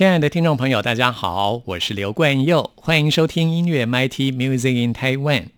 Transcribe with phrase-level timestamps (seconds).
[0.00, 5.48] 亲爱的听众朋友，大家好，我是刘冠佑，欢迎收听音乐 MIT Music in Taiwan。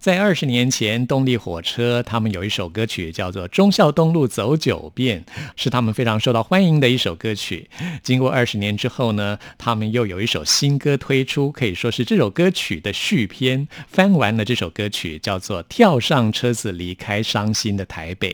[0.00, 5.22] 在二十年前，动力火车他们有一首歌曲叫做《忠孝东路走九遍》，
[5.56, 7.68] 是他们非常受到欢迎的一首歌曲。
[8.02, 13.68] 经过二十年之后呢，他们又有一首新歌推出，可以说是这首歌曲的续篇。
[13.88, 18.30] 翻完了这首歌曲，叫做《跳上车子离开伤心的台北》。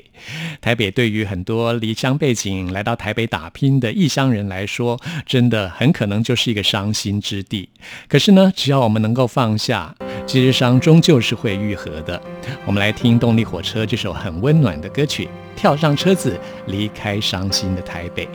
[0.61, 7.69] 台北对于很多离乡背景来到台北打拼的异乡人来说，真的很可能就是一个伤心之地。
[8.07, 9.93] 可是呢，只要我们能够放下，
[10.29, 11.56] 其实伤终究是会。
[11.57, 12.21] 愈合的，
[12.65, 15.29] 我们来听动力火车这首很温暖的歌曲。
[15.57, 18.29] 跳上车子，离开伤心的台北。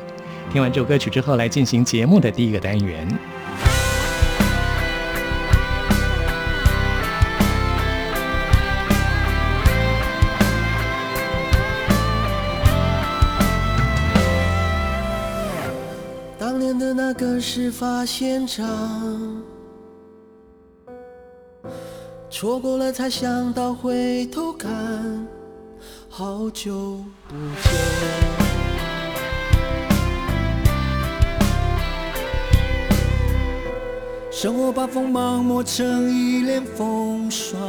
[0.52, 3.08] 听完这首歌曲之后，来进行节目的第一个单元。
[16.40, 19.61] 当年的那个事发现场。
[22.42, 24.68] 错过了才想到回头看，
[26.10, 26.98] 好久
[27.28, 27.72] 不见。
[34.32, 37.62] 生活把锋芒磨成一脸风霜，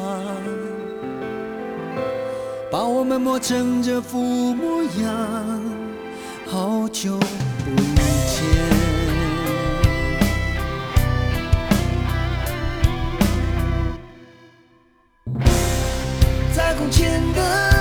[2.71, 4.19] 把我们磨成这副
[4.55, 5.63] 模样，
[6.47, 7.21] 好久
[16.75, 17.72] 空间的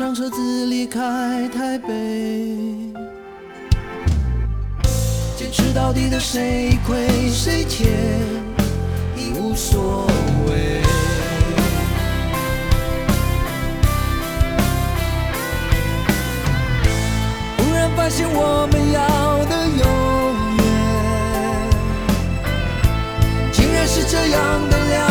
[0.00, 1.90] 上车子离开台北，
[5.36, 7.86] 坚持到底的谁亏谁欠
[9.14, 10.06] 已无所
[10.46, 10.80] 谓。
[17.58, 19.84] 忽然发现我们要的永
[20.56, 20.64] 远，
[23.52, 25.09] 竟然是这样的寥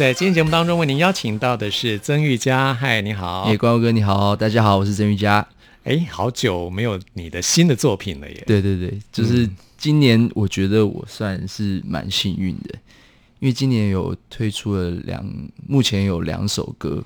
[0.00, 2.72] 在今天节目当中，为您邀请到的是曾玉佳。
[2.72, 3.42] 嗨，你好。
[3.42, 5.46] 哎，关哥你好，大家好，我是曾玉佳。
[5.84, 8.42] 哎，好久没有你的新的作品了耶。
[8.46, 12.74] 对对对，就是今年，我觉得我算是蛮幸运的，
[13.40, 15.22] 因为今年有推出了两，
[15.68, 17.04] 目前有两首歌，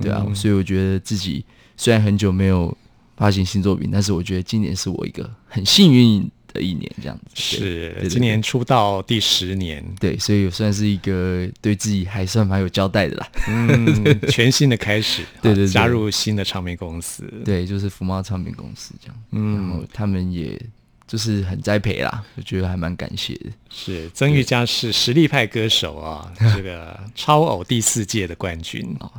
[0.00, 1.44] 对啊，所以我觉得自己
[1.76, 2.72] 虽然很久没有
[3.16, 6.30] 发行新作品，但是我觉得今年是我一个很幸运。
[6.52, 13.28] 的一年这样子是今年出道第十年，对，所以算是一个对自己还算蛮有交代的啦。
[13.48, 19.16] 嗯， 全新的开始， 对对，加入新的唱片公司，对，就是福茂唱片公司这样。
[19.32, 20.60] 嗯，然后他们也
[21.06, 23.46] 就是很栽培啦，我觉得还蛮感谢的。
[23.70, 29.10] 是曾玉佳是实力派歌手啊， 这个超偶第四届的冠军啊。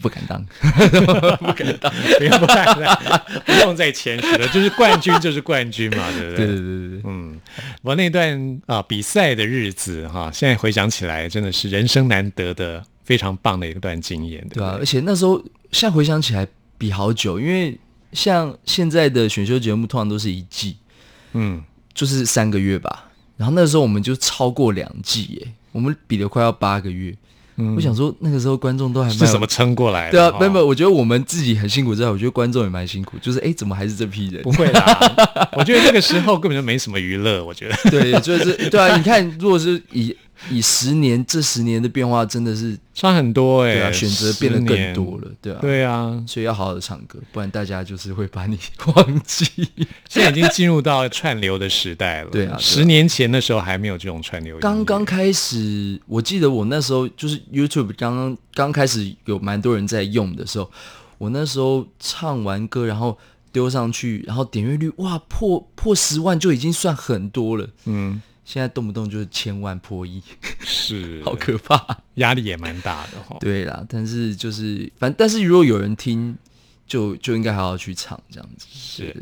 [0.00, 0.44] 不敢当，
[1.38, 2.38] 不敢当，不用
[3.44, 6.46] 不用再谦虚了，就是冠军就是冠军嘛，对不对？
[6.46, 7.40] 对对对对，嗯，
[7.82, 14.76] 我那段啊比赛的日子哈，现在回想起来，真的是人生难得的非常棒的一段经验，对吧？
[14.78, 15.38] 而且那时候
[15.72, 16.46] 现在回想起来
[16.76, 17.78] 比好久，因为
[18.12, 20.76] 像现在的选秀节目通常都是一季，
[21.32, 21.62] 嗯，
[21.94, 27.14] 就是三个月吧，然后那时候我们就超过两季耶，我们比了快要八个月。
[27.76, 30.10] 我想说，那个时候观众都还是怎么撑过来？
[30.10, 33.16] 对啊，没有，我觉得我们自己很辛苦，之外，我觉得观众也蛮辛苦。
[33.20, 34.42] 就是哎，怎么还是这批人？
[34.42, 37.44] 不会啦，我觉得那个时候根本就没什么娱乐。
[37.44, 38.96] 我觉得，对，就是对啊。
[38.96, 40.14] 你看，如果是以。
[40.50, 48.58] 以十年这十年的变化真的是差很多哎，对啊，选择变得更多了，对啊，对啊，所以要好好的唱歌，不然大家就是会把你
[48.94, 49.44] 忘记。
[50.08, 54.58] 现在已经进入到串流的时代了， 对啊，十年前的时候还没有这种串流。
[54.58, 60.70] 刚刚开始，我记得我那时候就是 YouTube 刚刚刚开始有蛮多人在用的时候，
[61.18, 63.18] 我那时候唱完歌然后
[63.52, 68.22] 丢上去，然后点阅率哇破破十万就已经算很多了，嗯。
[68.48, 70.22] 现在动不动就是千万破亿，
[70.60, 73.36] 是 好可怕，压力也蛮大的哈。
[73.40, 76.34] 对啦，但是就是反，但是如果有人听，
[76.86, 78.66] 就就应该好好去唱这样子。
[78.70, 79.14] 是，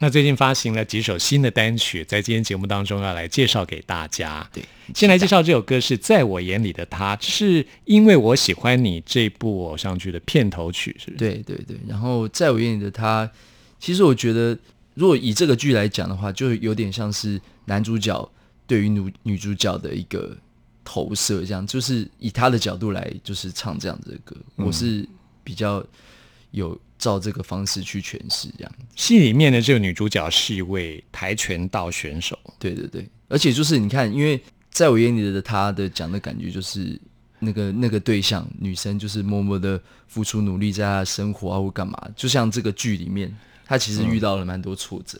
[0.00, 4.46] 那最近发行了几首新的单曲，在今天节目当中要来介绍给大家。
[4.52, 4.62] 对，
[4.94, 11.16] 先来介绍这首歌是在我眼里的他，是因为我喜欢你这部偶像剧的片头曲，是不是？
[11.16, 11.74] 对对对。
[11.88, 13.30] 然后在我眼里的他，
[13.80, 14.58] 其实我觉得，
[14.92, 18.30] 如果以这个剧来讲的话，就有点像是男主角。
[18.66, 20.36] 对于女女主角的一个
[20.82, 24.36] 投射，这样就是以她的角度来，就是唱这样子的歌。
[24.56, 25.06] 我是
[25.42, 25.84] 比较
[26.50, 28.72] 有照这个方式去诠释这样。
[28.96, 34.40] 戏里面的这个女主角是一位跆拳道选手，对对对，而且就是你看，因为
[34.70, 36.98] 在我眼里的她的讲的感觉，就是
[37.40, 39.78] 那个那个对象女生，就是默默的
[40.08, 43.34] 付出努力，在她的生活啊或干嘛，就像这个剧里面，
[43.66, 45.18] 她其实遇到了蛮多挫折。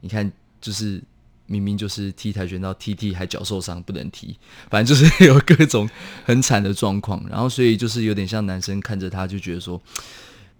[0.00, 1.02] 你看，就是。
[1.48, 4.36] 明明就是踢跆拳道，踢踢还脚受伤不能踢，
[4.70, 5.88] 反正就是有各种
[6.24, 7.24] 很惨的状况。
[7.28, 9.82] 然后所以就是有点像男生看着他就觉得说，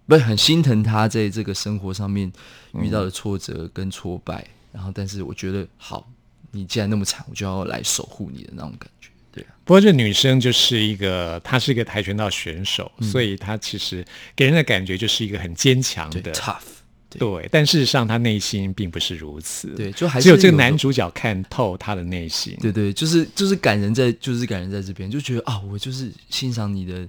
[0.07, 2.29] 不是很心疼他在这个生活上面
[2.73, 4.45] 遇到的挫折跟挫败。
[4.71, 6.11] 然后但是我觉得好，
[6.51, 9.09] 你既然那么惨，我就要来守护你的那种感觉。
[9.31, 9.53] 对啊。
[9.63, 14.03] 不过这女生就是一个，她是一个跆拳道选手，所以她其实
[14.35, 16.78] 给人的感觉就是一个很坚强的 tough。
[17.17, 19.69] 对，但事实上他内心并不是如此。
[19.69, 22.55] 对，就还是只有这个男主角看透他的内心。
[22.61, 27.07] 对对，就是就是感人在，就是感人在这边，就觉得啊，我就是欣赏你的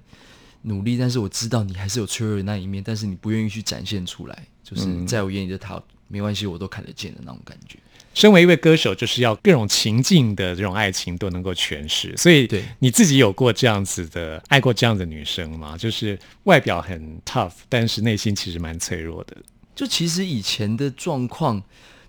[0.63, 4.47] 努力，但是我知道你还是有脆弱的那一面，但是你不愿意去展现出来。
[4.63, 7.77] 就是在我眼里的他，没关系，我都看得见的那种感觉。
[8.15, 12.17] 身为一位歌手，就是要各种情境的这种爱情都能够诠释。
[12.17, 15.77] 所以，对你自己有过这样子的爱过这样的女生吗？
[15.77, 19.37] 就是外表很 tough，但是内心其实蛮脆弱的。
[19.75, 21.63] 就其实以前的状况，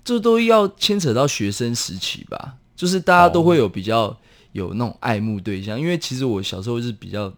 [0.04, 2.56] 这都要牵扯到学生时期吧。
[2.76, 4.18] 就是大家都会有比较
[4.54, 7.32] 有那种爱慕对象，因为其实我小时候是比较，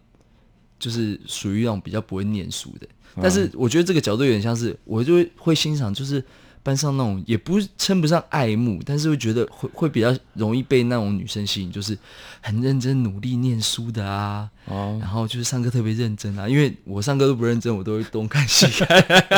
[0.78, 2.86] 就是属于那种比较不会念书的。
[3.22, 6.24] 但是我觉得这个角度有点像是，我就会会欣赏，就是。
[6.64, 11.94] 班上那种也不称不上爱慕，但是会觉得会会比较容易被那种女生吸引，就是
[12.40, 18.88] 很认真努力念书的啊，哦，然后就是上课特别认真啊，因为我上课都不认真，我都会东看西看，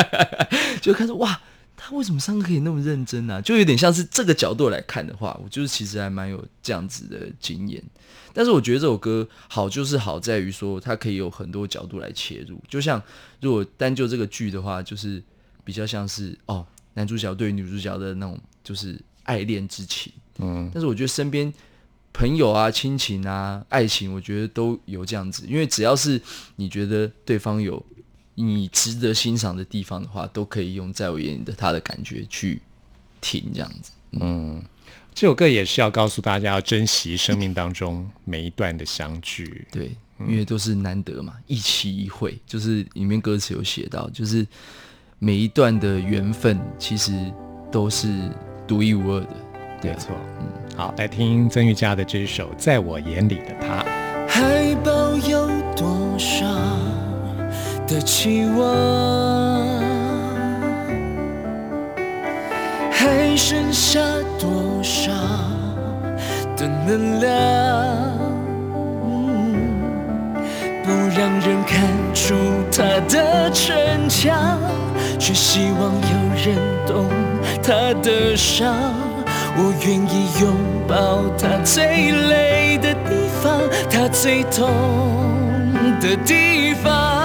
[0.87, 1.39] 就开始哇，
[1.75, 3.41] 他为什么上课可以那么认真啊？
[3.41, 7.83] 就有点像是这个角度来看的话，我就是其实还蛮有这样子的经验。
[8.33, 13.01] 但是我觉得这首歌好就是好在于说它可以有很多角度来切入，就像
[13.41, 15.21] 如果单就这个剧的话，就是
[15.63, 16.65] 比较像是哦。
[16.93, 21.53] 男主角对女主角的那种就是爱恋之情，嗯，但是我觉得身边
[22.11, 25.45] 朋友啊、亲情啊、爱情，我觉得都有这样子。
[25.47, 26.19] 因为只要是
[26.55, 27.85] 你觉得对方有
[28.39, 32.61] 你值得欣赏的地方的话，都可以用在我眼里的他的感觉去
[33.19, 33.91] 听这样子。
[34.11, 34.63] 嗯
[35.13, 39.67] 这首歌也是要告诉大家要珍惜生命当中每一段的相聚。
[39.71, 44.45] 对，因为都是难得嘛，一期一会，就是里面歌词有写到，就是
[45.17, 47.33] 每一段的缘分其实
[47.71, 48.07] 都是
[48.67, 49.27] 独一无二的。
[49.81, 53.83] 对啊，没错，嗯，好，来听曾玉佳的这首《在我眼里的他》。
[54.29, 56.45] 还抱有多少
[57.87, 58.67] 的期望？
[62.91, 63.99] 还剩下
[64.37, 65.11] 多少
[66.57, 67.29] 的能量？
[70.83, 72.35] 不让人看出
[72.71, 74.59] 他的逞强，
[75.17, 76.15] 却希望有
[76.45, 77.05] 人懂
[77.63, 78.75] 他的伤。
[79.59, 80.53] 我愿意拥
[80.87, 84.69] 抱他最累的地方，他最痛
[85.99, 87.16] 的地方，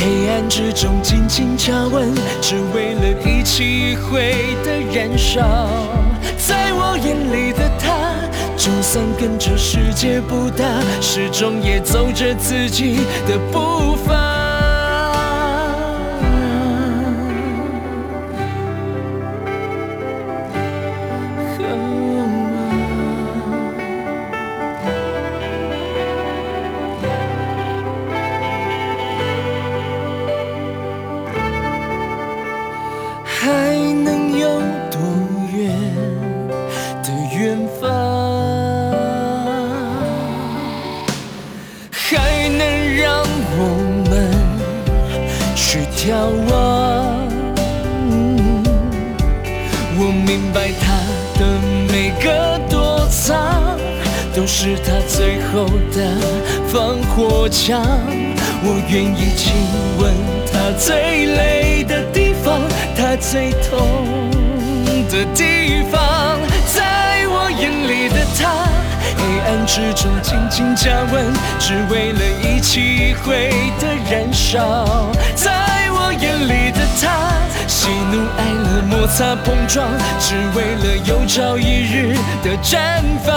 [0.00, 5.42] 黑暗之中紧紧加温，只为了一起一会的燃烧。
[6.38, 8.14] 在我眼里的他，
[8.56, 10.64] 就算跟着世界不搭，
[11.02, 14.29] 始终也走着自己的步伐。
[72.70, 73.50] 机会
[73.80, 75.10] 的燃烧。
[75.34, 75.50] 在
[75.90, 79.88] 我眼里的他，喜怒哀乐摩擦碰撞，
[80.20, 83.34] 只为了有朝一日的绽放。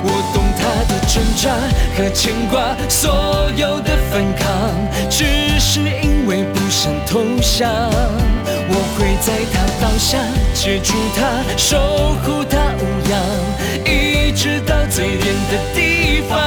[0.00, 1.50] 我懂他的挣扎
[1.96, 4.70] 和牵挂，所有的反抗，
[5.10, 5.24] 只
[5.58, 7.68] 是因为不想投降。
[8.68, 10.18] 我会在他倒下，
[10.54, 13.18] 接住他，守护他无恙，
[13.84, 15.18] 一直到最远
[15.50, 16.38] 的地方。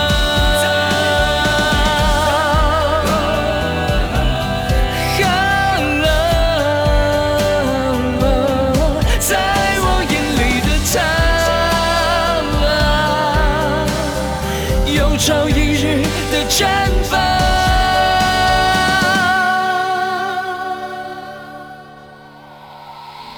[16.60, 16.66] 绽
[17.04, 17.18] 放。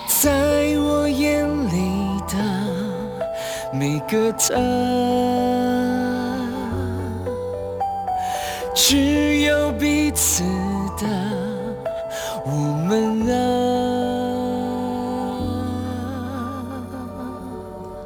[0.08, 2.34] 在我眼里的
[3.72, 4.56] 每个他，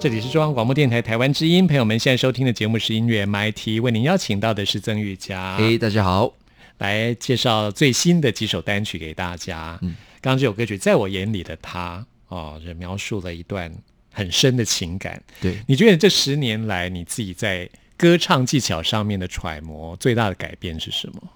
[0.06, 6.32] 这里是中央广播电台台湾之音，朋友们现在收听的节目是音乐 MIT，为您邀请到的是曾玉佳，嘿、大家好，
[6.78, 9.80] 来介绍最新的几首单曲给大家。
[9.82, 13.74] 嗯，刚刚这首歌曲《在我眼里的他》哦，这描述了一段
[14.12, 15.20] 很深的情感。
[15.42, 21.30] 对，你觉得这十年来你自己在歌唱技巧上面的揣摩最大的改变是什么？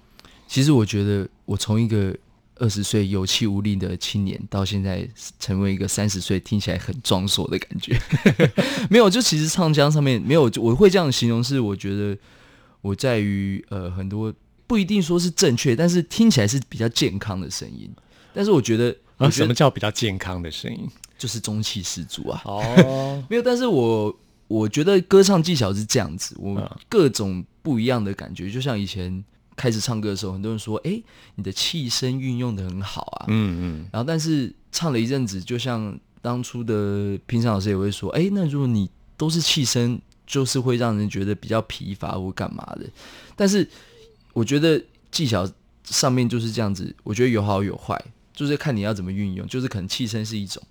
[0.46, 2.16] 其实我觉得我从一个
[2.60, 7.98] 二十岁有气无力的青年，到现在成为一个三十岁听起来很壮硕的感觉，
[8.90, 12.16] 没有，就其实唱腔上面没有，我会这样形容，是我觉得
[12.82, 14.32] 我在于呃很多
[14.66, 17.90] 不一定说是正确，但是听起来是比较健康的声音。
[18.32, 20.86] 但是我觉得，我啊，什么叫比较健康的声音？
[21.18, 22.40] 就是中气十足啊。
[22.44, 29.24] 哦， 没有，但是我我觉得歌唱技巧是这样子，我嗯各种不一样的感觉，就像以前
[29.60, 31.02] 开始唱歌的时候，很多人说，哎、
[31.34, 38.88] 你的气声运用的很好啊，嗯嗯，然后但是唱了一阵子，就像当初的平常老师也会说，哎、那如果你
[39.18, 42.88] 都是气声，就是会让人觉得比较疲乏或干嘛的。
[43.36, 43.68] 但是
[44.32, 45.46] 我觉得技巧
[45.84, 48.02] 上面就是这样子，我觉得有好有坏，
[48.32, 49.46] 就是看你要怎么运用。
[49.46, 50.62] 就是可能气声是一种，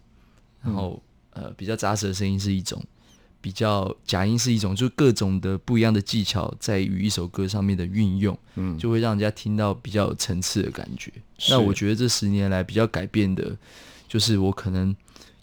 [0.63, 2.84] 然后、呃比较扎实的声音是一种，
[3.41, 11.12] 比较假音是一种，就各种的不一样的技巧在于一首歌上面的运用，嗯就会让人家听到比较有层次的感觉。
[11.50, 13.55] 那我觉得这十年来比较改变的，
[14.08, 14.96] 就是我可能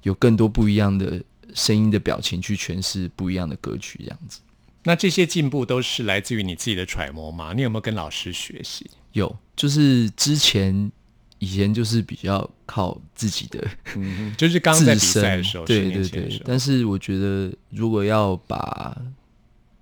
[0.02, 1.22] 有更多不一样的
[1.54, 4.40] 声音的表情去诠释不一样的歌曲，这样子。
[4.84, 7.52] 那这些进步都是来自于你自己的揣摩吗？
[7.54, 8.88] 你有没有跟老师学习？
[9.12, 10.92] 有，就是之前
[11.38, 13.62] 以前就是比较靠自己的
[13.96, 18.96] 嗯，就是刚刚在比赛的时候，，对对对但是我觉得，如果要把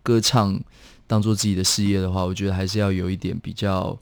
[0.03, 0.61] 歌唱
[1.07, 3.97] 当做自己的事业的话，我觉得还是要有一点比较，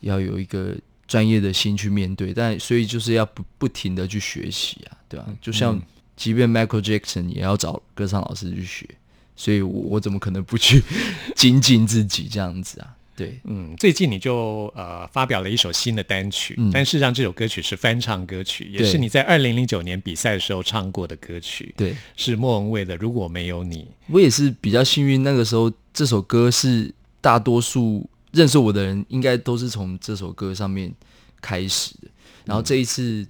[0.00, 0.74] 要有一个
[1.06, 2.34] 专业的心去面对。
[2.34, 5.80] 但所以就是要不不停的去学习啊，对吧、就像
[6.16, 8.88] 即便 Michael Jackson 也要找歌唱老师去学，
[9.36, 10.82] 所以我我怎么可能不去
[11.36, 12.96] 精进自己这样子啊？
[13.14, 21.94] 对，嗯，最近你就呃发表了一首新的单曲，嗯但事实上这首歌曲是翻唱歌曲，也是你在二零零九年比赛的时候唱过的歌曲，对。
[22.16, 23.78] 是莫文蔚的《如果没有你》。
[24.08, 30.92] 我也是比较幸运，那个时候这首歌是大多数认识我的人应该都是从这首歌上面
[31.40, 32.08] 开始的。
[32.46, 33.26] 然后这一次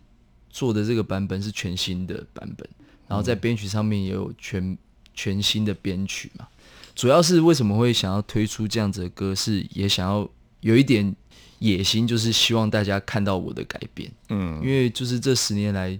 [0.48, 2.68] 做的这个版本是全新的版本，
[3.08, 4.78] 然后在编曲上面也有全
[5.12, 6.46] 全新的编曲嘛。
[6.94, 10.28] 主要是为什么会想要推出这样子的歌，是也想要
[10.60, 11.14] 有一点
[11.58, 14.10] 野心，就是希望大家看到我的改变。
[14.28, 15.98] 嗯因为就是这十年来，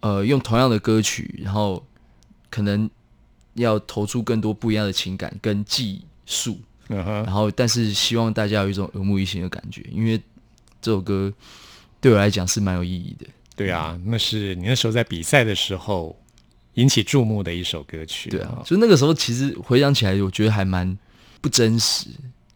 [0.00, 1.84] 呃，用同样的歌曲，然后
[2.50, 2.88] 可能
[3.54, 10.20] 要投出更多不一样的情感跟技术，嗯哼，然后但是希望大家有一种耳目一新的感觉，因为
[10.82, 11.32] 这首歌
[12.00, 13.26] 对我来讲是蛮有意义的。
[13.56, 16.18] 对啊，那是你那时候在比赛的时候
[16.74, 18.30] 引起注目的一首歌曲。
[18.30, 20.96] 对啊哦，就那个时候其实回想起来，我觉得还蛮
[21.40, 22.06] 不真实。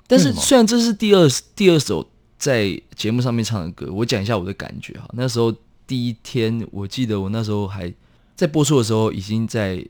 [0.06, 2.08] 但是虽然这是第二第二首
[2.38, 5.08] 在节目上面唱的歌，我讲一下我的感觉哈。
[5.12, 5.54] 那时候
[5.86, 7.92] 第一天，我记得我那时候还
[8.34, 9.84] 在播出的时候已经在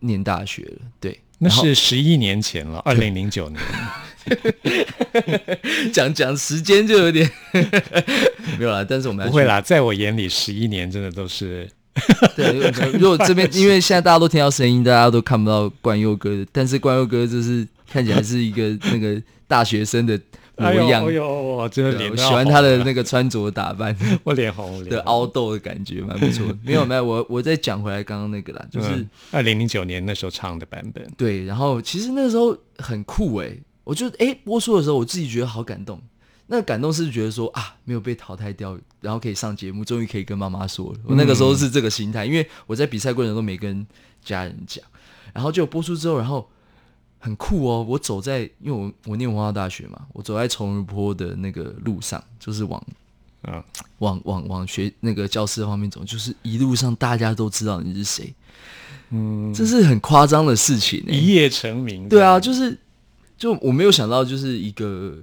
[0.00, 1.20] 念大学了，对。
[1.38, 3.60] 那是十一年前了，二零零九年。
[5.92, 7.28] 讲讲时间就有点
[8.56, 11.68] 没有啦，但是我们不会啦，在我眼里，十一年真的都是
[12.34, 20.18] 对，如果这边因为现在大家都听到声音，大家都看不到冠佑哥的，但是冠佑哥就是看起来是一个 那个大学生的
[20.56, 21.06] 模样。
[21.06, 26.46] 哎呦，我真的脸我喜欢他的那个穿着打扮 我脸红，我脸红的凹豆的感觉，蛮不错。
[26.64, 31.06] 没有没有，我我再讲回来刚刚那个啦，就是、二零零九年那时候唱的版本。
[31.16, 36.00] 对，然后其实那时候很酷诶，我就诶播出的时候，我自己觉得好感动。
[36.52, 40.98] 那个感动是觉得说啊，没有被淘汰掉，然后可以上节目，终于可以跟妈妈说了。
[41.06, 43.86] 我那个时候是这个心态，因为我在比赛过程中都没跟
[44.22, 44.84] 家人讲，
[45.32, 46.46] 然后就播出之后，然后
[47.20, 47.82] 很酷哦。
[47.88, 52.84] 我走在，因为我我念文化大学嘛，我走在崇仁坡的那个路上，就是往
[53.44, 53.64] 嗯，
[54.00, 58.34] 往往往学那个教室方面走，就是一路上大家都知道你是谁，
[59.08, 61.14] 嗯，这是很夸张的事情、欸。
[61.14, 62.06] 一夜成名。
[62.10, 62.78] 对啊，就是
[63.38, 65.16] 就我没有想到，就是一个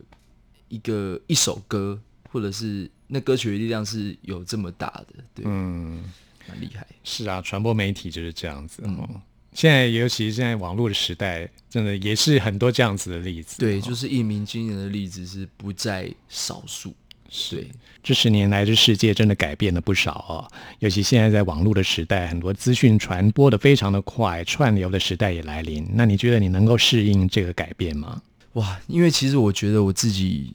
[0.69, 1.99] 一个一首歌，
[2.31, 6.03] 或者是那歌曲的力量是有这么大的，对，嗯，
[6.47, 6.87] 蛮厉害。
[7.03, 8.81] 是啊，传播媒体就是这样子。
[8.85, 9.21] 嗯哦，
[9.53, 13.57] 现在尤其是现在网络的时代，真的也是很多这样子的例子。
[13.59, 16.93] 对，哦就是一鸣惊人的例子是不在少数。
[17.31, 17.63] 是，
[18.01, 20.47] 这十年来，这世界真的改变了不少哦。
[20.79, 25.87] 尤其现在在网络的时代，很多资讯传播的非常的快，串流的时代也来临。
[25.93, 28.19] 那你觉得你能够适应这个改变吗？
[28.53, 30.53] 哇，因为其实我觉得我自己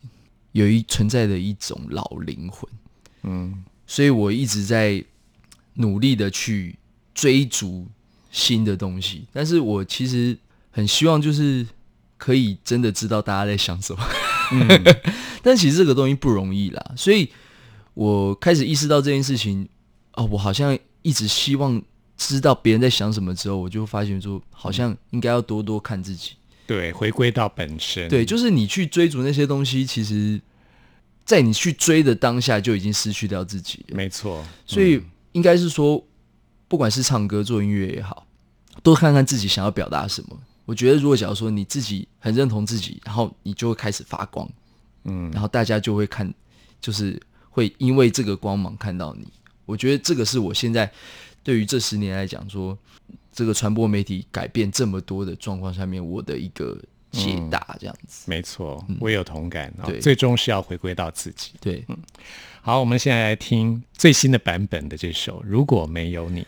[0.53, 2.69] 有一存在的一种老灵魂，
[3.23, 5.03] 嗯，所以我一直在
[5.75, 6.77] 努力的去
[7.15, 7.87] 追逐
[8.31, 10.37] 新的东西，但是我其实
[10.71, 11.67] 很希望就是
[12.19, 14.05] 可以真的知道大家在想什么，
[15.43, 17.31] 但其实这个东西不容易啦，所以
[17.95, 19.69] 我开始意识到这件事情，
[20.15, 21.81] 哦，我好像一直希望
[22.17, 26.33] 知道别人在想什么之后，我就发现说，好像应该要多多看自己。
[26.67, 28.09] 对，回归到本身。
[28.09, 30.41] 对，就是你去追逐那些东西，其实，
[31.25, 33.97] 在你去追的当下就已经失去掉自己了。
[33.97, 34.45] 没错。
[34.67, 35.01] 所以
[35.33, 36.03] 应该是说，
[36.69, 38.27] 不管是唱歌、做音乐也好，
[38.83, 40.39] 多看看自己想要表达什么。
[40.65, 44.49] 我觉得，如果假如说你自己很认同自己，然后你就会开始发光，
[45.05, 46.33] 嗯，然后大家就会看，
[46.81, 49.27] 就是会因为这个光芒看到你。
[49.67, 50.91] 我觉得这个是我现在
[51.43, 52.79] 对于这十年来讲说，
[53.35, 56.79] 这个传播媒体改变这么多的状况下面，我的一个
[57.11, 58.31] 解答，这样子。
[58.31, 59.69] 没错，我也有同感。
[59.83, 61.51] 哦对最终是要回归到自己。
[61.61, 61.85] 对，
[62.63, 66.41] 好，我们现在来听最新的版本的这首《如果没有你》。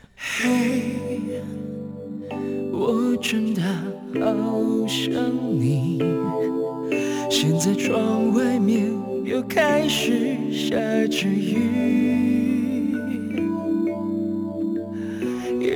[2.72, 3.62] 我真的
[4.20, 5.12] 好想
[5.58, 5.98] 你。
[7.28, 8.86] 现在窗外面
[9.24, 10.76] 又开始下
[11.08, 12.35] 着雨，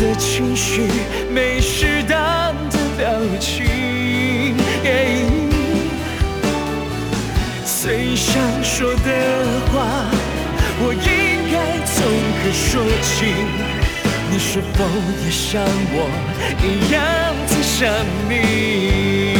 [0.00, 0.88] 的情绪
[1.30, 4.56] 没适当的表情，
[7.66, 10.08] 最想说的话，
[10.80, 11.04] 我应
[11.52, 11.96] 该从
[12.40, 13.26] 何说起？
[14.30, 14.84] 你是否
[15.22, 15.60] 也像
[15.92, 16.08] 我
[16.64, 16.98] 一样
[17.46, 17.92] 在想
[18.26, 19.39] 你？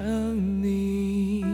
[0.00, 1.44] 想你？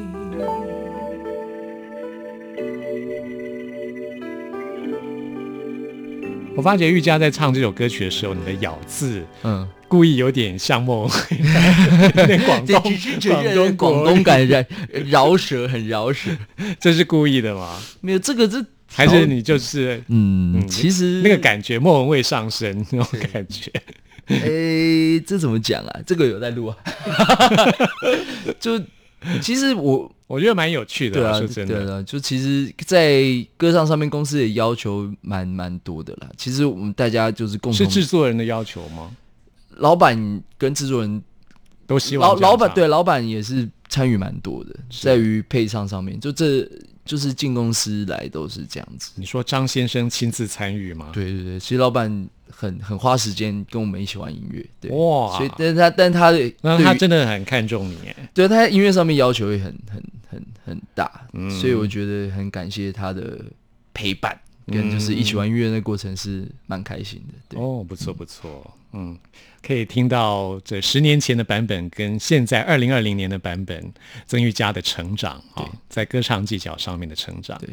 [6.56, 11.36] 我发觉玉佳在唱这首歌曲的时候，你的咬字嗯，故意有点像莫文蔚，
[12.16, 14.66] 有点广东只是觉广东广东感染
[15.06, 16.30] 饶舌，很饶舌。
[16.80, 17.80] 这是故意的吗？
[18.00, 23.70] 没有这个这还是你就是嗯，嗯其实那个感觉莫文蔚上身那种感觉？
[24.28, 26.00] 诶，这怎么讲啊？
[26.06, 26.76] 这个有在录啊？
[28.60, 28.80] 就
[29.40, 33.22] 其实我我觉得蛮有趣的啦，对啊，说真的，对啊，就其实，在
[33.56, 36.28] 歌唱上面，公司也要求蛮蛮多的啦。
[36.36, 39.10] 其实我们大家就是共同是同，制作人的要求吗？
[39.76, 41.22] 老板跟制作人，
[41.86, 46.68] 都希望老老板对老板也是参与蛮多的，在于配唱上面，就这
[47.08, 49.12] 就是进公司来都是这样子。
[49.14, 51.10] 你说张先生亲自参与吗？
[51.14, 63.42] 对对对，其实老板很很花时间跟我们一起玩音乐，对，哇所以但是他但他的那他真的很看重你耶，对他在音乐上面要求也很很很很大，嗯所以我觉得很感谢他的
[63.94, 67.34] 陪伴，跟就是一起玩音乐那过程是蛮开心的。
[67.48, 69.18] 对，哦，不错不错，嗯，
[69.62, 73.92] 可以听到这十年前的版本跟现在二零二零年的版本，
[74.26, 77.58] 曾玉佳的成长啊、在歌唱技巧上面的成长。
[77.58, 77.68] 对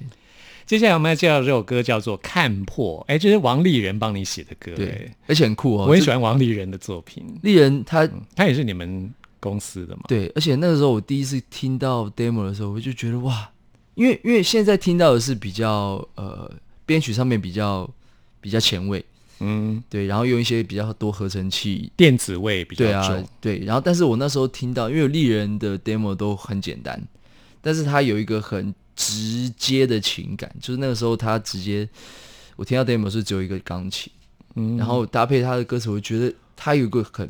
[0.66, 5.86] 接下来我们要介绍这首歌叫做《看破》，哎，这是王丽人帮你写的歌，对哎，而且很酷哦。
[5.86, 10.02] 我很喜欢王丽人的作品，丽人他他也是你们公司的嘛？
[10.08, 13.48] 对，而且那个时候我第一次听到 demo 的时候，我就觉得哇，
[13.94, 16.52] 因为因为现在听到的是比较呃
[16.84, 17.88] 编曲上面比较
[18.42, 19.06] 比较前卫，
[19.46, 27.02] 嗯，对，然后用一些比较多合成器，电子味比较对啊重。，对，然后但是我那时候听到，因为丽人的 demo 都很简单，
[27.62, 31.88] 但是他有一个很直接的情感，就是那个时候他直接，
[32.56, 34.12] 我听到 demo 是只有一个钢琴，
[34.56, 34.78] 嗯。
[34.78, 37.30] 然后搭配他的歌词，我觉得他有一个很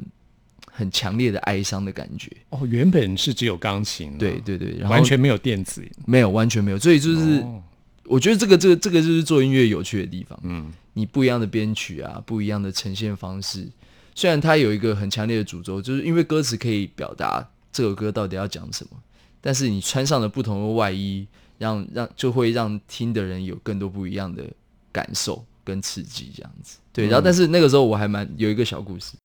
[0.72, 5.84] 很强烈的哀伤的感觉，哦，原本是只有钢琴啊，对对对，然后完全没有电子。
[6.06, 7.64] 没有完全没有，所以就是、哦
[8.06, 13.68] 我觉得这个这个这个就是做音乐有趣的地方，嗯，你不一样的编曲啊，不一样的呈现方式。
[14.14, 18.98] 虽然它有一个很强烈的主轴，就是因为歌词可以表达这首歌到底要讲什么，
[19.42, 24.44] 但是你穿上了不同的外衣，让让就会让听的人有更多不一样的
[24.92, 26.78] 感受跟刺激，这样子。
[26.94, 29.18] 对，然后但是那个时候我还蛮有一个小故事，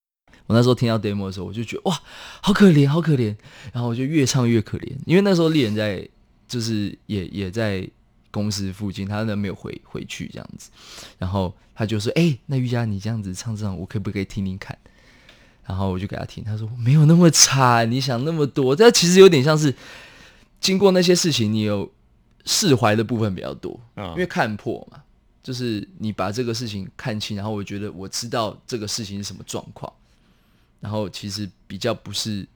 [0.49, 2.01] 我那时候听到 demo 的时候，我就觉得哇，
[2.41, 3.37] 好可怜，好可怜，
[3.73, 6.09] 然后我就越唱越可怜，因为那时候丽人在
[6.49, 7.89] 就是也也在
[8.31, 10.71] 公司附近，他呢没有回回去这样子，
[11.19, 14.77] 然后他就说：“哎、那瑜伽你这样子唱这样，我可不可以听听看？”
[15.67, 19.75] 然后我就给他听，他说：“没有那么差，你想那么多。”这其实有点像是
[20.61, 21.91] 经过那些事情，你有
[22.45, 25.03] 释怀的部分比较多，啊因为看破嘛，
[25.43, 29.93] 就是你把这个事情看清，然后我觉得我知道这个事情是什么状况，
[30.81, 32.47] 然后其实比较不是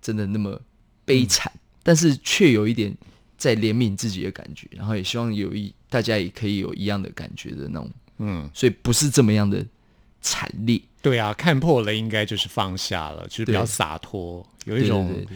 [0.00, 0.58] 真的那么
[1.04, 2.96] 悲惨，但是却有一点
[3.42, 9.66] 在怜悯自己的感觉，然后也希望有一大家也可以有一样的感觉的那种，嗯，所以不是这么样的
[10.20, 15.26] 惨烈，对啊，看破了应该就是放下了，就是比较对洒脱，有一种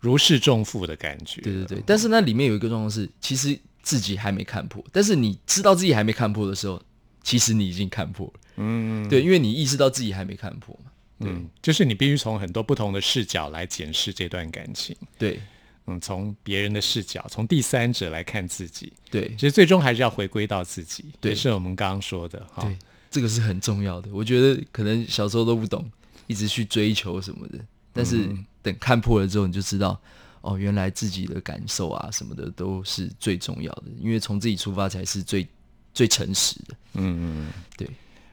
[0.00, 1.42] 如释重负的感觉。
[1.42, 6.82] 对对对，但是那里面有一个状况是，其实自己还没看破，但是你知道自己还没看破的时候，
[7.22, 8.40] 其实你已经看破了。
[8.56, 10.90] 嗯，对，因为你意识到自己还没看破嘛。
[11.20, 14.96] 嗯，就是你必须从很多不同的视角来检视这段感情。
[15.16, 15.38] 对
[15.86, 21.04] 嗯，从别人的视角，从第三者来看自己，对其实最终还是要回归到自己。
[21.20, 22.62] 对也是我们刚刚说的哈。
[22.62, 22.76] 对，
[23.10, 24.08] 这个是很重要的。
[24.12, 25.90] 我觉得可能小时候都不懂，
[26.26, 27.58] 一直去追求什么的，
[27.92, 28.28] 但是
[28.62, 30.00] 等看破了之后，你就知道。
[30.46, 35.48] 哦，原来自己的感受啊什么的都是最重要的，因为从自己出发才是最
[35.94, 36.76] 最诚实的。
[36.92, 37.88] 嗯嗯，对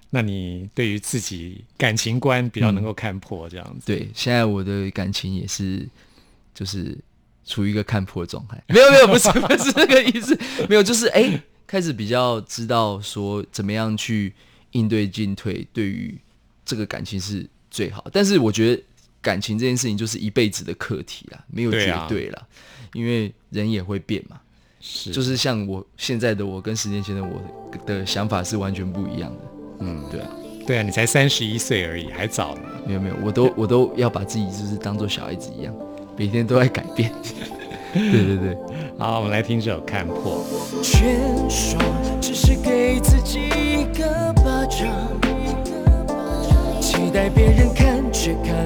[0.09, 3.85] 那你对于自己感情观比较能够看破这样子。
[3.85, 5.87] 对，现在我的感情也是，
[6.53, 6.97] 就是
[7.45, 8.61] 处于一个看破的状态。
[8.67, 10.37] 没 有没有，不是不是这个意思，
[10.69, 14.33] 没有，就是哎、开始比较知道说怎么样去
[14.71, 16.17] 应对进退，对于
[16.65, 18.05] 这个感情是最好。
[18.11, 18.83] 但是我觉得
[19.21, 22.47] 感情这件事情就是一辈子的课题啦，没有绝对啊对啦，
[22.93, 24.39] 因为人也会变嘛。
[24.79, 27.39] 是，就是像我现在的我跟十年前的我
[27.85, 29.39] 的想法是完全不一样的。
[29.81, 30.29] 嗯，对啊，
[30.65, 32.63] 对啊，你才三十一岁而已，还早呢。
[32.87, 35.75] 没有没有，我都我都要把自己就是当做小孩子一样，
[36.21, 37.11] 每天都在改变。
[37.91, 38.55] 对对对。
[38.95, 40.45] 好，我们来听这首《看破》。
[40.83, 41.17] 劝
[41.49, 41.81] 说
[42.21, 44.87] 只是给自己一个巴掌，
[46.79, 48.63] 期待别人看却看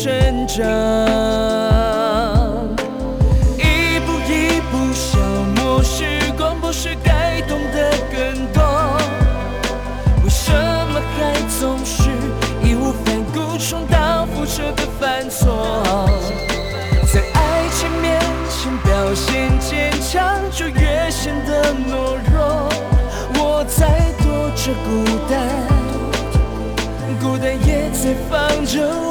[0.00, 0.64] 生长。
[3.58, 5.18] 一步一步消
[5.56, 8.62] 磨时光，不是该懂得更多。
[10.22, 12.10] 为什么还总是
[12.62, 16.08] 义无反顾重蹈覆辙的犯错？
[17.12, 22.68] 在爱情面前表现坚强，就越显得懦弱。
[23.34, 25.36] 我在躲着孤单，
[27.20, 29.07] 孤单也在放着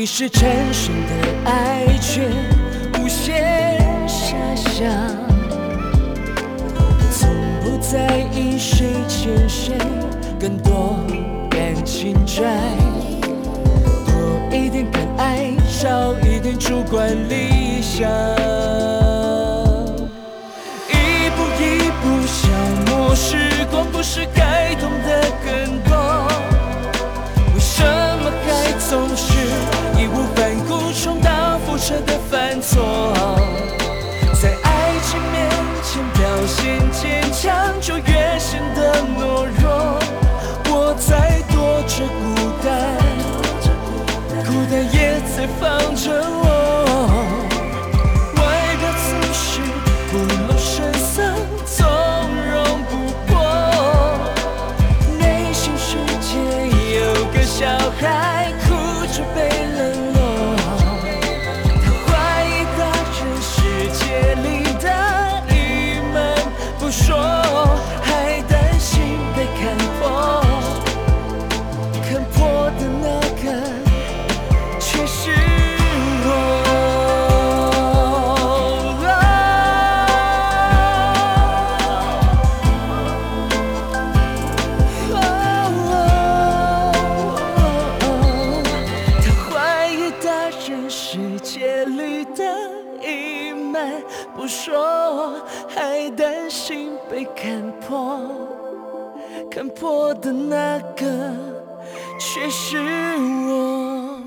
[0.00, 2.22] 潜意识产生的爱却
[2.98, 4.88] 无限遐想，
[7.12, 7.28] 从
[7.62, 9.76] 不在意谁欠谁
[10.38, 11.04] 更多
[11.50, 12.50] 感情债，
[14.06, 19.09] 多一点敢爱，少一点主观理想。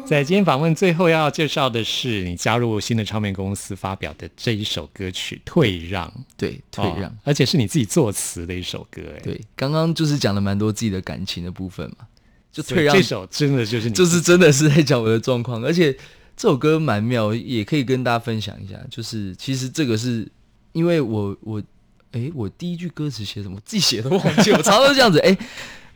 [0.06, 7.06] 在今天访问最后要介绍的是你加入新的唱片公司发表的这一首歌曲《退让》，对，退让。
[7.06, 12.06] 哦而且是你自己作词的一首歌，哎，对，刚刚就是讲了蛮多自己的感情的部分嘛，
[12.52, 15.94] 就退让这首真的就是你就是真的是在讲我的状况，而且
[16.36, 18.76] 这首歌蛮妙，也可以跟大家分享一下。
[18.90, 20.30] 就是其实这个是
[20.74, 21.64] 因为我我
[22.12, 25.18] 诶，我第一句歌词写什么，我自己写都忘记，我常常都这样子。
[25.20, 25.36] 诶，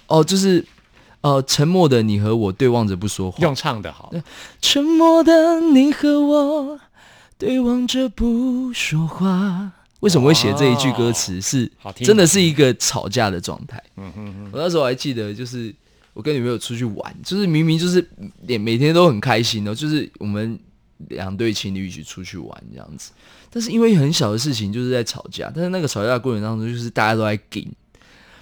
[0.08, 0.66] 哦，就是
[1.22, 4.14] 呃，沉默的你和我对望着不说话，用唱的好，
[4.62, 6.80] 沉默的你和我
[7.38, 9.72] 对望着不说话。
[10.02, 11.42] 为什么会写这一句歌词？
[11.42, 13.82] 是真的是一个吵架的状态。
[13.98, 15.74] 嗯哼哼，我那时候还记得，就是
[16.14, 18.08] 我跟女朋友出去玩，就是明明就是
[18.48, 20.58] 每每天都很开心哦，就是我们
[21.10, 23.12] 两对情侣一起出去玩这样子，
[23.50, 27.68] 但是因为很小的事情就是在吵架，但是那个吵架的过程当中，就是大家都在顶，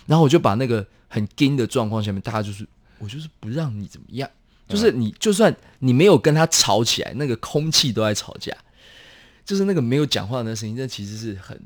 [0.05, 0.85] 然后我就把那个
[1.15, 2.67] 很紧的状况下面，大家就是
[2.99, 4.30] 我就是不让你怎么样，
[4.67, 8.54] 就是你就算你没有跟他吵起来，那个空气都在吵架，
[9.45, 11.58] 就是那个没有讲话的那声音，那其实是很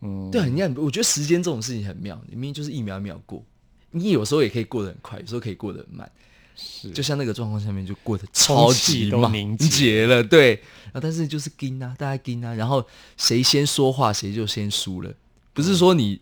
[0.00, 0.74] 嗯，对，很像。
[0.74, 3.44] 我觉得时间这种事情很妙，你明明就是一秒一秒过，
[3.92, 6.10] 你有时候也可以过得很快，有时候可以过得很慢。
[6.56, 10.56] 是就像那个状况下面就过得超级凝结结了，对。
[10.86, 12.84] 然后但是就是跟啊，大家跟啊，然后
[13.16, 15.14] 谁先说话谁就先输了，
[15.54, 16.20] 不是说你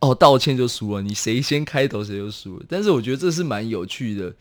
[0.00, 2.64] 哦道歉就输了，你谁先开头谁就输了。
[2.68, 4.34] 但是我觉得这是蛮有趣的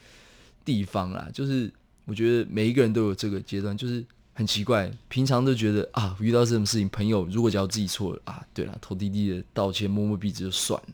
[0.66, 1.72] 地方啦，就是
[2.06, 10.94] 我觉得每一个人都有这个阶段，就是很奇怪，平常都觉得啊遇到这种事情，朋友如果只要自己错了啊，对了，头低低的道歉，摸摸鼻子就算了。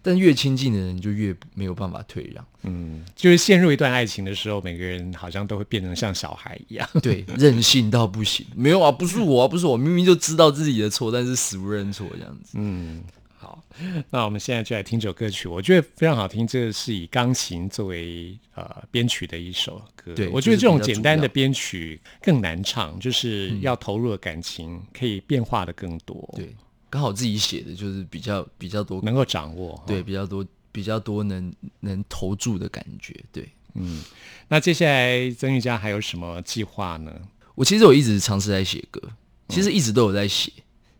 [0.00, 2.46] 但越亲近的人就越没有办法退让。
[2.62, 6.88] 嗯，就是陷入一段爱情的时候，每个人好像都会变成像小孩一样。
[7.02, 8.46] 对，任性到不行。
[8.54, 12.52] 没有啊，不是我啊，不是我，明明就知道自己的错，但是死不认错这样子。
[12.54, 13.02] 嗯，
[13.40, 13.62] 好，
[14.10, 16.44] 那我们现在就来听这首歌曲，我觉得非常好听。
[16.44, 26.52] 这个是以钢琴作为呃编曲的一首歌，对我觉得这种简单的编曲更难唱，就是要投入的感情可以变化的更多，，对，
[26.90, 29.80] 刚好自己写的就是比较比较多，能够掌握。
[29.86, 33.14] 对，，比较多比较多能能投注的感觉。
[33.30, 34.02] 对嗯
[34.48, 37.12] 那接下来曾玉佳还有什么计划呢？
[37.54, 39.00] 我其实我一直尝试在写歌，
[39.48, 40.50] 其实一直都有在写，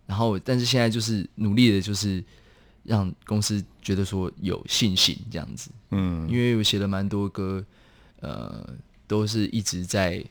[0.08, 2.24] 然后但是现在就是努力的，就是
[2.82, 5.70] 让公司觉得说有信心这样子。
[5.90, 7.62] 嗯，因为我写了蛮多歌，
[8.20, 8.66] 呃，
[9.06, 10.24] 都是一直在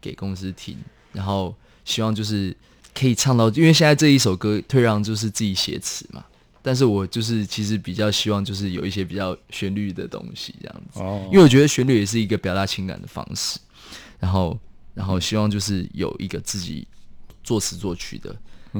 [0.00, 0.78] 给公司听，
[1.12, 1.52] 然后
[1.84, 2.56] 希望就是
[2.94, 6.24] 可以唱到，因为现在这一首歌《退让》就是自己写词嘛，
[6.62, 11.28] 但是我就是其实比较希望就是有一些比较旋律的东西这样子，哦。
[11.32, 13.58] 因为我觉得旋律也是一个表达情感的方式，
[14.20, 14.56] 然后
[14.94, 16.86] 然后希望就是有一个自己
[17.42, 18.36] 作词作曲的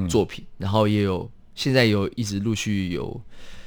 [0.09, 3.20] 作品，然后也有现在有一直陆续有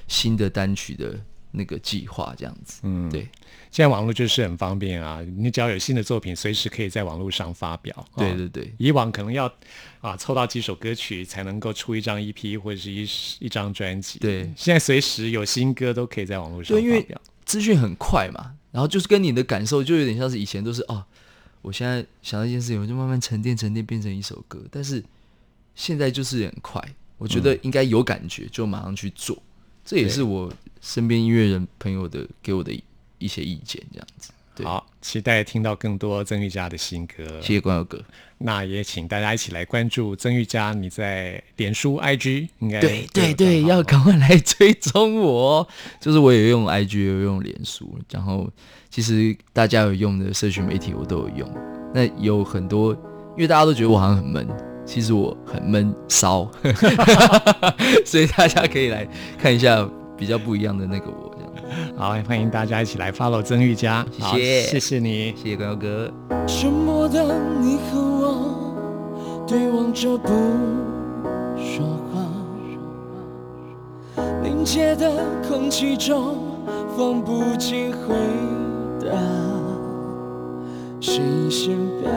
[0.07, 1.19] 新的单曲的
[1.51, 3.21] 那个计划这样子，嗯对
[3.71, 7.95] 现在网络就是很方便啊，你只要有新的作品，随时可以在网络上发表。
[8.13, 9.51] 哦对对对以往可能要
[9.99, 13.07] 啊凑到几首歌曲才能够出一张 EP 或者是一
[13.39, 14.19] 一张专辑。
[14.19, 17.21] 对现在随时有新歌都可以在网络上对，因为发表。
[17.45, 21.03] 资讯很快嘛，然后就是跟你的感受就有点像是以前都是哦，
[21.61, 25.03] 我现在想到一件事情，我就慢慢沉淀沉淀变成一首歌，但是
[25.75, 26.81] 现在就是很快，
[27.17, 29.37] 我觉得应该有感觉就马上去做，
[29.83, 30.51] 这也是我
[30.81, 32.71] 身边音乐人朋友的给我的
[33.17, 34.31] 一些意见，这样子。
[34.55, 37.23] 对，好，期待听到更多曾玉佳的新歌。
[37.41, 37.99] 谢谢关友哥。
[38.37, 45.67] 那也请大家一起来关注曾玉佳，你在脸书、IG 应该对对对，要赶快来追踪我哦。
[45.99, 48.47] 就是我也用 IG，也有用脸书，然后
[48.91, 51.51] 其实大家有用的社群媒体我都有用。
[51.91, 52.93] 那有很多，
[53.35, 54.47] 因为大家都觉得我好像很闷，
[54.85, 56.47] 其实我很闷骚，
[58.05, 59.07] 所以大家可以来
[59.37, 61.31] 看一下比较不一样的那个我。
[61.95, 64.05] 好，欢迎大家一起来 follow 曾玉佳。
[64.19, 65.33] 好谢谢谢谢你。
[65.35, 66.11] 谢谢高哥。
[66.47, 67.23] 沉默的
[67.59, 70.29] 你和我对望着不
[71.57, 72.21] 说话，
[74.43, 75.11] 凝结的
[75.47, 76.37] 空气中
[76.95, 78.15] 放不进回
[79.01, 79.17] 答，
[80.99, 82.11] 谁先表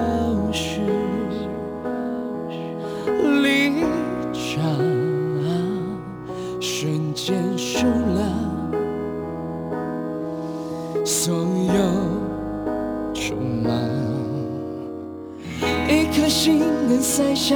[17.49, 17.55] 下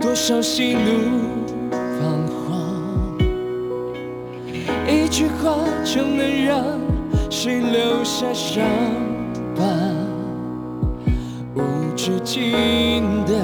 [0.00, 0.80] 多少喜怒
[1.70, 3.16] 彷徨？
[4.88, 5.54] 一句话
[5.84, 6.64] 就能让
[7.30, 8.64] 谁留下伤
[9.54, 9.62] 疤？
[11.54, 11.62] 无
[11.94, 13.34] 止境的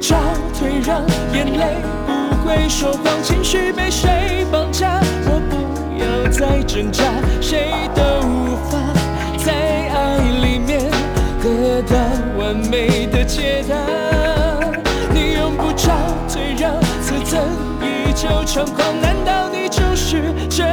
[0.00, 0.16] 着
[0.58, 1.76] 退让，眼泪
[2.06, 5.00] 不会说谎，情绪被谁绑架？
[5.26, 5.56] 我不
[5.98, 7.04] 要再挣扎，
[7.40, 8.78] 谁都无法
[9.44, 10.90] 在爱里面
[11.42, 11.96] 得到
[12.38, 13.74] 完美的解答。
[15.12, 15.92] 你用不着
[16.28, 17.42] 退让，自尊
[17.82, 20.64] 依旧猖狂，难道你就是这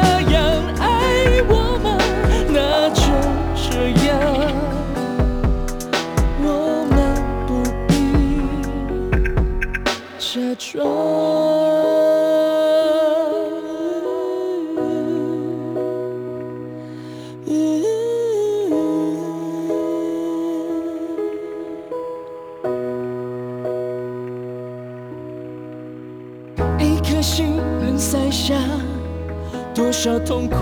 [30.25, 30.57] 痛苦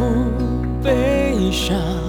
[0.83, 2.02] 悲伤。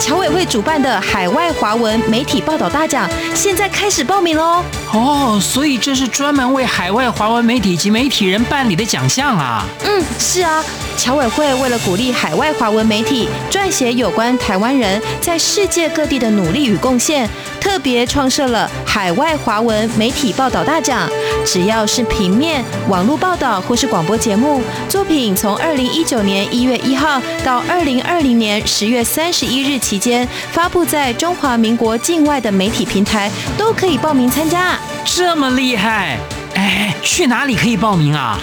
[0.00, 4.62] 侨委会主办的海外华文媒体报道大奖现在开始报名喽！
[4.92, 9.64] 哦，所以这是专门为海外华文媒体及媒体人办理的奖项啊！
[9.84, 10.64] 嗯，是啊，
[10.98, 17.26] 侨委会为了鼓励海外华文媒体撰写有关台湾人在世界各地的努力与贡献，
[17.60, 21.08] 特别创设了海外华文媒体报道大奖。
[21.46, 34.76] 只要是平面、网络报道或是广播节目作品，从二零一九年一月一号到二零二零年十月三十一日期间发布在中华民国境外的媒体平台，都可以报名参加。
[35.04, 36.18] 这么厉害！
[36.54, 38.38] 哎，去哪里可以报名啊？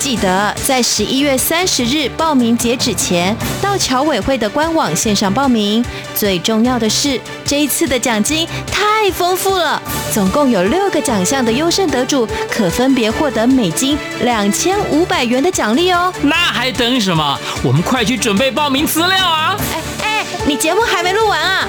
[0.00, 5.84] 记得在十一月三十日报名截止前，到侨委会的官网线上报名。
[6.16, 9.80] 最重要的是，这一次的奖金太丰富了，
[10.14, 16.10] 总共有六个奖项的优胜得主可分别获得美金两千五百元的奖励哦。
[16.22, 17.38] 那还等什么？
[17.62, 19.54] 我们快去准备报名资料啊！
[19.70, 21.68] 哎哎，你节目还没录完啊？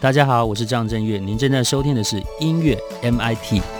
[0.00, 3.79] 大家好，我是张震岳，您正在收听的是音乐 MIT。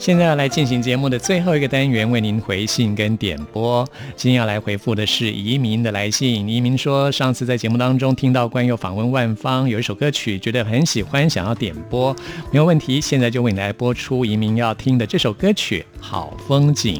[0.00, 3.86] 现在要来进行节目的最后一个单元，为您回信跟点播。
[4.16, 6.48] 今天要来回复的是移民的来信。
[6.48, 12.16] 移民说，上次在节目当中听到关佑访问万芳，有一首歌曲觉得很喜欢，想要点播，
[12.50, 12.98] 没有问题。
[12.98, 16.94] 现在就为你来播出移民要听的这首歌曲《好风景》。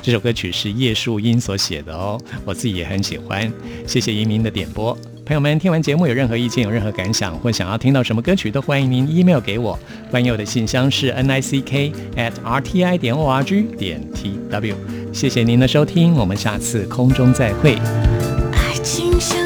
[0.00, 3.52] 这首歌曲是叶树英所写的哦，我自己也很喜欢。
[3.86, 4.96] 谢谢移民的点播。
[5.26, 9.76] 朋友们，听完节目有任何意见、有任何感想，或想要听到什么歌曲，都欢迎您 email 给我。
[10.08, 14.76] 欢迎我的信箱是 n i c k at r t i 点 o r g 点 t w。
[15.12, 17.74] 谢谢您的收听，我们下次空中再会。
[18.52, 19.36] 爱情像